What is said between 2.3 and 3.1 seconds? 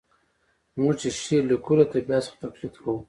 تقلید کوو.